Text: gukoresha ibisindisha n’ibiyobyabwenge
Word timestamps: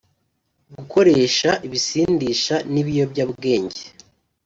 gukoresha 0.77 1.49
ibisindisha 1.67 2.55
n’ibiyobyabwenge 2.71 3.81